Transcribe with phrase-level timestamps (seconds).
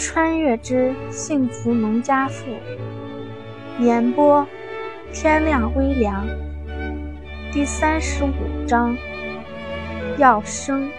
[0.00, 2.46] 穿越之幸福农家妇，
[3.80, 4.48] 演播
[5.12, 6.26] 天亮微凉，
[7.52, 8.96] 第三十五章
[10.18, 10.90] 要生。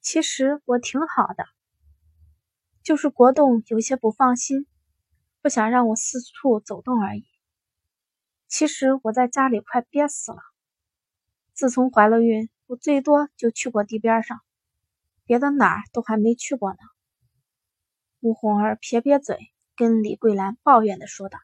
[0.00, 1.46] 其实我挺好的，
[2.84, 4.68] 就是国栋有些不放心，
[5.42, 7.24] 不想让我四处走动而已。
[8.46, 10.38] 其实我在家里快憋死了，
[11.54, 14.40] 自从怀了孕，我最多就去过地边上。
[15.28, 16.78] 别的哪儿都还没去过呢。
[18.20, 19.36] 吴红儿撇撇嘴，
[19.76, 21.38] 跟李桂兰抱怨的说道：“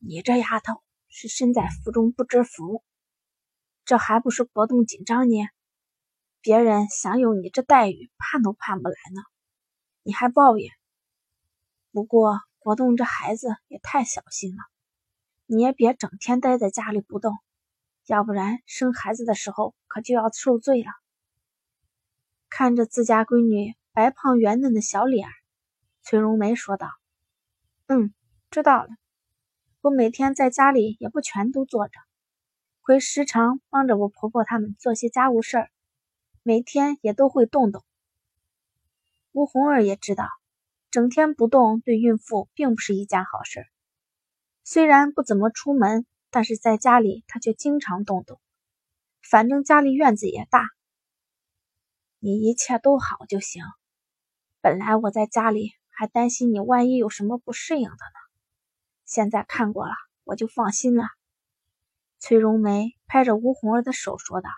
[0.00, 2.82] 你这丫头是身在福中不知福，
[3.84, 5.46] 这还不是国栋紧张你？
[6.40, 9.20] 别人享有你这待遇，盼都盼不来呢，
[10.02, 10.70] 你还抱怨？
[11.92, 14.62] 不过国栋这孩子也太小心了，
[15.44, 17.34] 你也别整天待在家里不动，
[18.06, 20.88] 要不然生孩子的时候可就要受罪了。”
[22.48, 25.32] 看着自家闺女白胖圆嫩的小脸儿，
[26.02, 26.88] 崔荣梅说道
[27.86, 28.14] ：“嗯，
[28.50, 28.88] 知道了。
[29.80, 32.00] 我每天在家里也不全都坐着，
[32.80, 35.70] 会时常帮着我婆婆他们做些家务事儿，
[36.42, 37.84] 每天也都会动动。”
[39.32, 40.28] 吴红儿也知道，
[40.90, 43.66] 整天不动对孕妇并不是一件好事。
[44.64, 48.40] 虽然不怎么出门，但是在家里她却经常动动，
[49.22, 50.70] 反正家里院子也大。
[52.26, 53.62] 你一切都好就行。
[54.60, 58.18] 本来我在家里还担心你万一有什么不适应的呢，
[59.04, 59.92] 现在看过了，
[60.24, 61.04] 我就放心了。
[62.18, 64.50] 崔荣梅拍着吴红儿的手说道。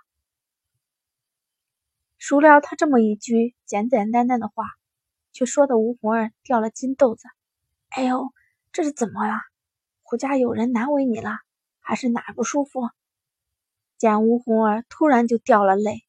[2.17, 4.65] 孰料他这么一句简简单单的话，
[5.33, 7.29] 却说的吴红儿掉了金豆子。
[7.91, 8.33] 哎呦，
[8.73, 9.35] 这是怎么了？
[10.01, 11.37] 胡家有人难为你了，
[11.81, 12.89] 还是哪儿不舒服？
[13.99, 16.07] 见吴红儿突然就掉了泪，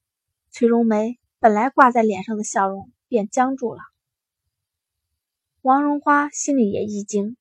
[0.51, 1.19] 崔荣梅。
[1.41, 3.81] 本来挂在脸上的笑容便僵住了。
[5.61, 7.37] 王荣花心里也一惊，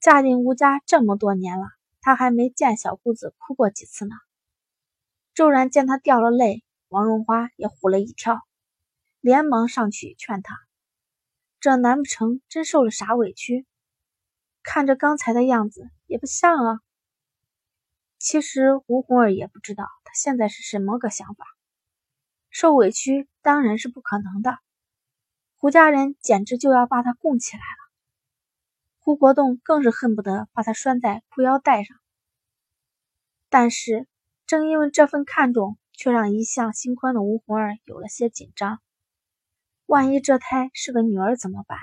[0.00, 1.66] 嫁进吴家这么多年了，
[2.00, 4.16] 她还没见小姑子哭过几次呢。
[5.32, 8.40] 骤然见她掉了泪，王荣花也唬了一跳，
[9.20, 10.58] 连忙上去劝她
[11.60, 13.64] ：“这难不成真受了啥委屈？
[14.64, 16.80] 看着刚才的样子也不像啊。”
[18.18, 21.44] 其实吴红儿也不知道她现在是什么个想法。
[22.56, 24.56] 受委屈当然是不可能的，
[25.56, 27.92] 胡家人简直就要把他供起来了。
[29.00, 31.96] 胡国栋更是恨不得把他拴在裤腰带上。
[33.48, 34.06] 但是，
[34.46, 38.80] 正因为这份看重，却让一向心宽的吴红儿有了些紧张。
[39.86, 41.76] 万一这胎是个女儿怎么办？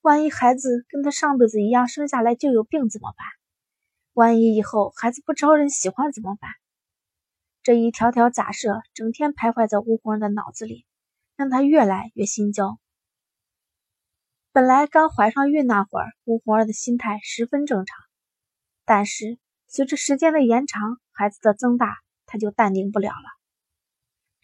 [0.00, 3.24] 万一孩子跟他上辈子一样生下来就有病怎么办？
[4.14, 6.50] 万一以后孩子不招人喜欢怎么办？
[7.66, 10.86] 这一条条假设整天徘徊在吴红儿的脑子里，
[11.34, 12.78] 让她越来越心焦。
[14.52, 17.98] 本来刚怀上孕那会儿，吴红儿的心态十分正常，
[18.84, 23.28] 但是随着时间的延长，孩子的增大，她就淡定不了了。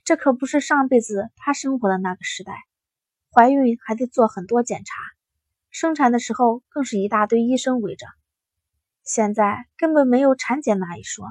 [0.03, 2.55] 这可不是上辈子她生活的那个时代，
[3.31, 4.95] 怀孕还得做很多检查，
[5.71, 8.05] 生产的时候更是一大堆医生围着。
[9.05, 11.29] 现在根本没有产检那一说。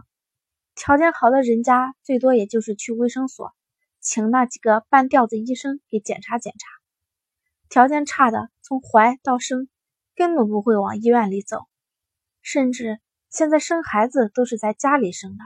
[0.76, 3.54] 条件好的人家，最多也就是去卫生所，
[4.00, 6.68] 请那几个半吊子医生给检查检查。
[7.70, 9.70] 条件差的，从怀到生，
[10.16, 11.68] 根本不会往医院里走，
[12.42, 13.00] 甚至
[13.30, 15.44] 现在生孩子都是在家里生的。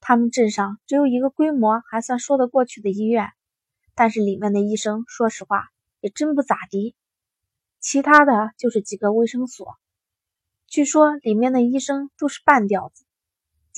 [0.00, 3.28] 他们镇上只有一个规模还算说得过去的医院，
[3.94, 5.68] 但是里面的医生，说实话
[6.00, 6.94] 也真不咋地。
[7.78, 9.76] 其他的就是几个卫生所，
[10.66, 13.04] 据说里面的医生都是半吊子。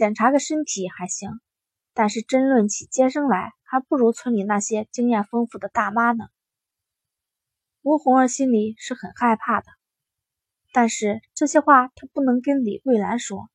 [0.02, 1.30] 检查个身体还行，
[1.94, 6.24] 但是争论起接生来，还不如村里那些经验丰富的大妈呢。
[7.82, 9.66] 吴红儿心里是很害怕的，
[10.72, 13.48] 但是这些话她不能跟李桂兰说，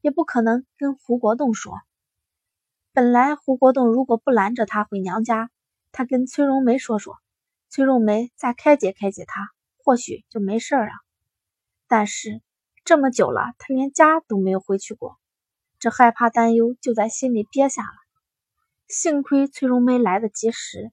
[0.00, 1.74] 也不可能跟胡国栋说。
[2.92, 5.50] 本来胡国栋如果不拦着她回娘家，
[5.90, 7.16] 他跟崔荣梅说说，
[7.70, 10.92] 崔荣梅再开解开解他，或许就没事了。
[11.88, 12.40] 但是
[12.84, 15.18] 这么久了，他连家都没有回去过。
[15.78, 17.94] 这害怕担忧就在心里憋下了。
[18.88, 20.90] 幸亏崔荣梅来得及时，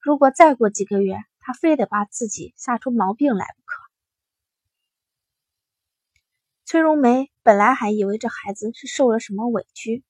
[0.00, 3.82] 如果再过几个月，她非得把自己吓出毛病来不可。
[6.64, 10.02] 崔荣梅本来还以为这孩子是受了什么委屈，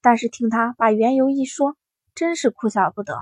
[0.00, 1.76] 但是听他把缘由一说，
[2.14, 3.18] 真是哭笑不得。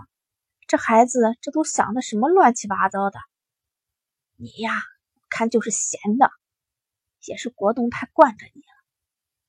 [0.67, 3.19] 这孩子这都想的什么乱七八糟的？
[4.37, 4.73] 你呀，
[5.15, 6.31] 我看就是闲的，
[7.25, 8.63] 也是国栋太惯着你。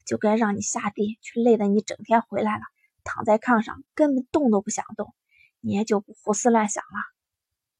[0.08, 2.62] 就该让你下地，去累得你整天回来了，
[3.04, 5.14] 躺在炕上根本动都不想动。
[5.60, 7.00] 你也就不胡思乱想了。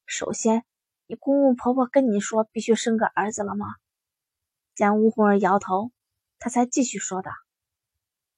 [0.04, 0.64] 首先，
[1.06, 3.66] 你公公婆婆跟你说必须生个儿子了吗？
[4.74, 5.90] 见吴红儿摇头，
[6.38, 7.32] 他才继续说道：“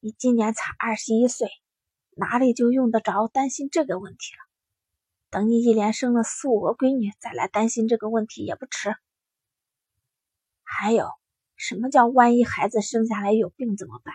[0.01, 1.49] 你今年才二十一岁，
[2.17, 4.39] 哪里就用得着担心这个问题了？
[5.31, 8.95] 等你一连生了四五个闺女，再来担心这个问题也不迟。
[10.65, 11.11] 还有，
[11.63, 14.15] 什么叫万一孩子生下来有病怎么办？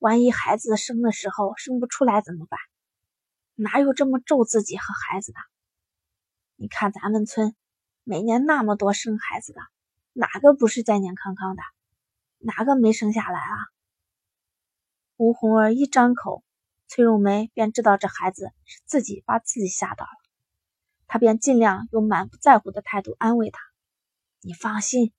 [0.00, 2.58] 万一孩子生的时候生不出来怎么办？
[3.54, 5.38] 哪有这么咒自己和孩子的？
[6.56, 7.54] 你看咱们村
[8.02, 9.60] 每年那么多生孩子的。”
[10.14, 11.62] 哪个不是健健康康的？
[12.38, 13.54] 哪个没生下来啊？
[15.16, 16.42] 吴红儿一张口，
[16.88, 20.10] 崔荣梅便知道这孩子是自己把自己吓到了，
[21.06, 23.60] 她便尽量用满不在乎的态度安慰他
[24.42, 25.12] ：“你放心，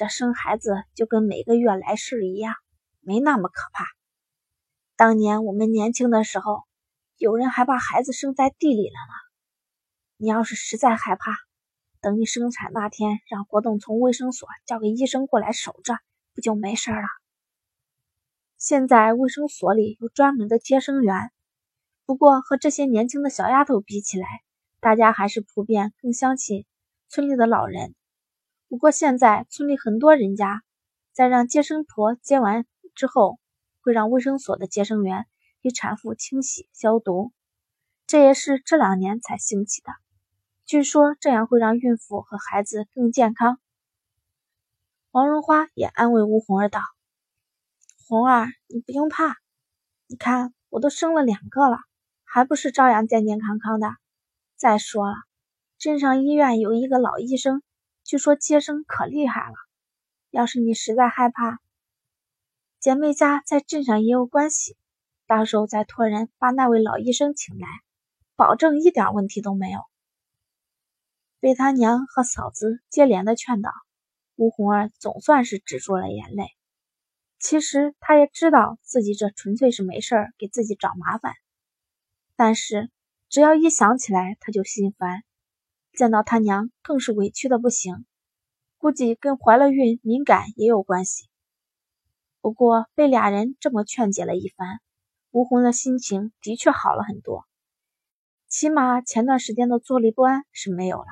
[0.00, 2.54] 这生孩子就跟每个月来事一样，
[3.00, 3.84] 没那么可怕。
[4.96, 6.62] 当年我们年轻的时候，
[7.18, 9.14] 有人还把孩子生在地里了呢。
[10.16, 11.36] 你要是实在害怕，”
[12.00, 15.98] 等你生产那天，让国栋从卫生所叫个医生过来守着，
[16.34, 17.06] 不就没事了？
[18.56, 21.30] 现在卫生所里有专门的接生员，
[22.06, 24.26] 不过和这些年轻的小丫头比起来，
[24.80, 26.64] 大家还是普遍更相信
[27.10, 27.94] 村里的老人。
[28.70, 30.62] 不过现在村里很多人家，
[31.12, 32.64] 在让接生婆接完
[32.94, 33.40] 之后，
[33.80, 35.26] 会让卫生所的接生员
[35.60, 37.32] 给产妇清洗消毒，
[38.06, 39.90] 这也是这两年才兴起的。
[40.66, 43.58] 据说这样会让孕妇和孩子更健康。
[45.10, 46.80] 王荣花也安慰吴红儿道
[48.06, 49.34] ：“红儿，你不用怕，
[50.06, 51.78] 你看我都生了两个了，
[52.22, 53.88] 还不是照样健健康康的。
[54.54, 55.16] 再说了，
[55.76, 57.64] 镇上医院有一个老医生，
[58.10, 59.54] 据说接生可厉害了。
[60.30, 61.60] 要是你实在害怕，
[62.80, 64.76] 姐妹家在镇上也有关系，
[65.28, 67.68] 到时候再托人把那位老医生请来，
[68.34, 69.78] 保证一点问题都没有。”
[71.38, 73.70] 被他娘和嫂子接连的劝导，
[74.34, 76.48] 吴红儿总算是止住了眼泪。
[77.38, 81.34] 其实她也知道自己这纯粹是没事儿给自己找麻烦，
[82.34, 82.90] 但是
[83.28, 85.22] 只要一想起来，她就心烦。
[85.92, 88.04] 见到他娘更是委屈的不行，
[88.78, 91.28] 估计跟怀了孕敏感也有关系。
[92.40, 94.80] 不过被俩人这么劝解了一番，
[95.30, 97.44] 吴红的心情的确好了很多，
[98.48, 101.06] 起码前段时间的坐立不安是没有了。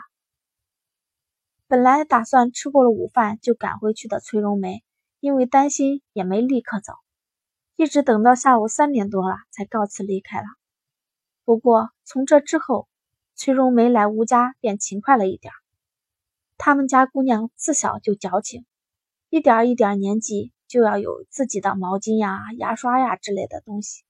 [1.67, 4.83] 本来打算吃过了午饭就赶回去的崔荣梅，
[5.21, 6.95] 因为担心也没立刻走，
[7.77, 10.47] 一直等到下午三点多了才告辞离开了。
[11.45, 12.89] 不过从这之后，
[13.41, 15.53] 崔荣梅来吴家便勤快了一点。
[16.57, 18.67] 他们家姑娘自小就矫情，
[19.29, 24.03] 一点一点年纪就要有自己的毛巾呀、牙刷呀之类的东西。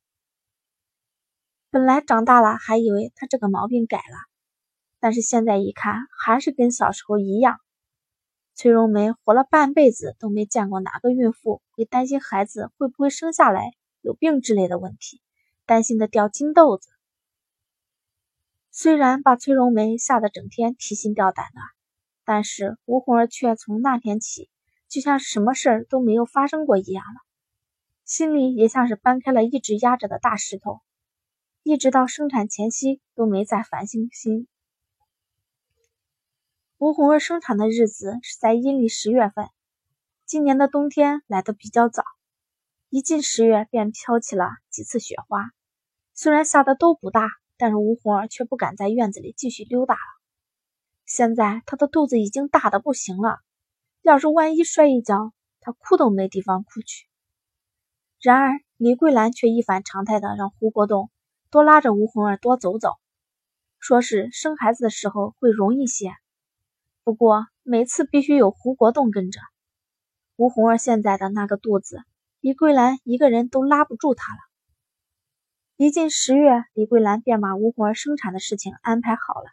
[1.68, 4.16] 本来长大了还以为她这个毛病改了。
[4.98, 7.60] 但是现在一看，还是跟小时候一样。
[8.54, 15.20] 崔荣梅活了半辈子，都没见过哪个孕妇会担心孩子会不会生下来有病之类的问题，
[15.66, 16.88] 担心的掉金豆子。
[18.80, 21.60] 虽然把崔荣梅吓得整天提心吊胆的，
[22.24, 24.48] 但是吴红儿却从那天起，
[24.88, 27.20] 就像什么事儿都没有发生过一样了，
[28.04, 30.80] 心里也像是搬开了一直压着的大石头，
[31.64, 34.46] 一直到生产前夕都没再烦心心。
[36.76, 39.48] 吴红儿生产的日子是在阴历十月份，
[40.24, 42.04] 今年的冬天来得比较早，
[42.90, 45.50] 一进十月便飘起了几次雪花。
[46.14, 50.00] 虽然下的都不大，但是吴红儿却不敢在院子里继续溜达了。
[51.04, 53.40] 现在她的肚子已经大的不行了，
[54.02, 57.06] 要是万一摔一跤，她哭都没地方哭去。
[58.20, 61.10] 然而李桂兰却一反常态的让胡国栋
[61.50, 62.94] 多拉着吴红儿多走走，
[63.80, 66.12] 说是生孩子的时候会容易些。
[67.04, 69.40] 不过每次必须有胡国栋跟着，
[70.36, 72.02] 吴红儿现在的那个肚子，
[72.40, 74.40] 李桂兰一个人都拉不住她了。
[75.80, 79.48] 一进十月，李桂兰便把吴红儿生产的事情安排好了，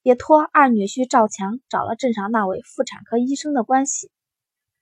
[0.00, 4.10] 也托二女婿赵强找了镇上那位妇产科医生的关系，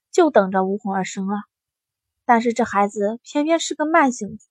[0.09, 1.35] 就等着吴红儿生了。
[2.23, 4.47] 但是这孩子偏偏是个慢性子，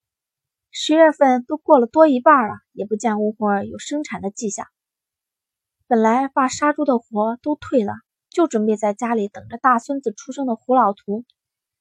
[0.71, 4.67] 十月份都过了多一半了，也不见吴红儿有生产的迹象。
[5.87, 7.95] 本来把杀猪的活都退了，
[8.29, 11.25] 就准备在家里等着大孙子出生的胡老图，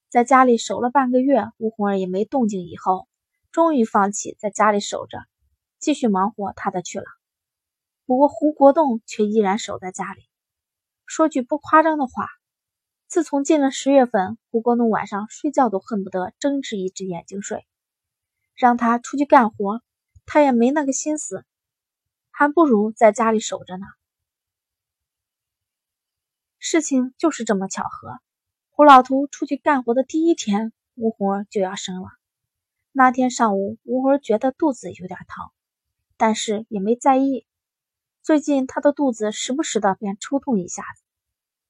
[0.08, 3.06] 在家里守了半个月，吴红儿也没动静，以后
[3.52, 5.18] 终于放弃在家里守着，
[5.78, 7.04] 继续忙活他的去了。
[8.06, 10.22] 不过胡国栋却依然守在家里。
[11.04, 12.26] 说句不夸张的话，
[13.06, 17.66] 自从进了十月份，胡国栋晚上睡觉都恨不得睁只一只眼睛睡，
[18.54, 19.82] 让他出去干活，
[20.24, 21.44] 他也没那个心思。
[22.30, 23.84] 还不如在家里守着呢。
[26.58, 28.18] 事情就是这么巧合，
[28.70, 32.08] 胡老图出去干活的第一天，吴红就要生了。
[32.94, 35.50] 那天上午，吴文觉得肚子有点疼，
[36.18, 37.46] 但是也没在意。
[38.22, 41.02] 最近她的肚子时不时的便抽痛一下子，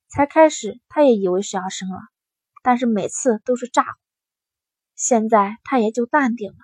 [0.09, 2.01] 才开始她也以为是要生了，
[2.65, 3.85] 但是每次都是炸。
[4.97, 6.59] 现在她也就淡定了。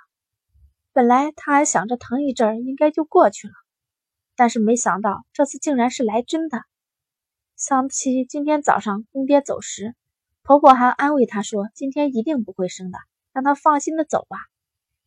[0.93, 3.55] 本来她还想着疼一阵应该就过去了，
[4.35, 6.65] 但是没想到这次竟然是来真的。
[7.55, 9.95] 想起今天早上公爹走时，
[10.43, 12.99] 婆婆还安慰她说今天一定不会生的。
[13.39, 14.37] 让他放心的走吧，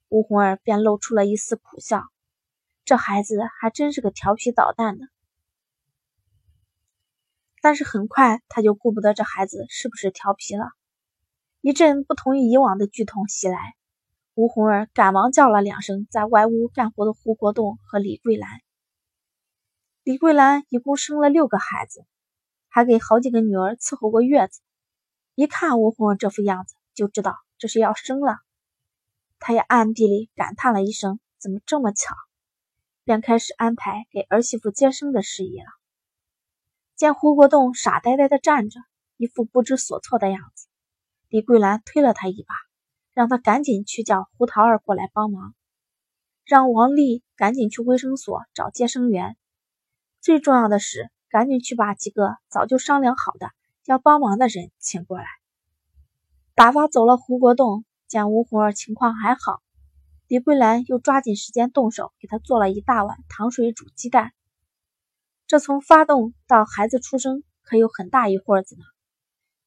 [0.08, 2.06] 吴红儿便露出了一丝苦笑。
[2.86, 5.06] 这孩子还真是个调皮捣蛋的。
[7.60, 10.70] 但是很快他就顾不得这孩子是不是调皮了。
[11.60, 13.76] 一阵不同于以往的剧痛袭来，
[14.34, 18.62] 吴红儿赶忙叫了两声在外屋干活的胡国栋和李桂兰。
[20.04, 22.06] 李桂兰一共生了六个孩子，
[22.70, 24.62] 还给好几个女儿伺候过月子。
[25.36, 27.36] 一看吴红儿这副样子，就知道。
[27.62, 28.40] 这是要生了，
[29.38, 32.16] 他也暗地里感叹了一声：“怎么这么巧？”
[33.06, 35.68] 便开始安排给儿媳妇接生的事宜了。
[36.96, 38.80] 见胡国栋傻呆呆的站着，
[39.16, 40.70] 一副不知所措的样子，
[41.30, 42.56] 李桂兰推了他一把，
[43.14, 45.54] 让他赶紧去叫胡桃儿过来帮忙，
[46.44, 49.38] 让王丽赶紧去卫生所找接生员。
[50.20, 53.52] 最重要的是，赶紧去把几个早就商量好的
[53.86, 55.26] 要帮忙的人请过来。
[56.54, 59.62] 打发走了胡国栋，见吴红儿情况还好，
[60.28, 64.34] 李桂兰又抓紧时间动手，给他做了一大碗糖水煮鸡蛋。
[65.48, 68.84] 这从发动到孩子出生可有很大一会子呢，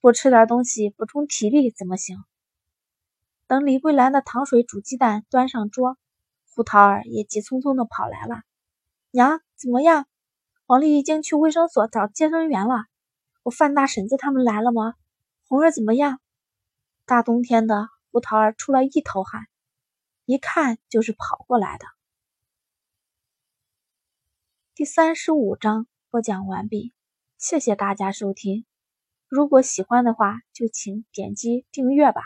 [0.01, 2.19] 不吃点东西补充体力怎么行？
[3.47, 5.97] 等李桂兰的糖水煮鸡蛋端上桌，
[6.55, 8.43] 胡桃儿也急匆匆的跑来了
[9.11, 10.07] ：“娘，怎么样？
[10.67, 12.85] 王丽已经去卫生所找接生员了。
[13.43, 14.95] 我范大婶子他们来了吗？
[15.49, 16.21] 红儿怎么样？”
[17.07, 19.47] 大冬天的，胡桃儿出了一头汗，
[20.25, 21.85] 一看就是跑过来的。
[24.75, 26.95] 第三十五章播讲完毕，
[27.37, 28.65] 谢谢大家收听。
[29.29, 32.23] 如果喜欢的话，就请点击订阅吧。